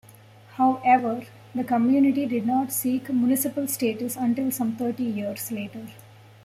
[0.55, 5.89] However, the community did not seek municipal status until some thirty years later.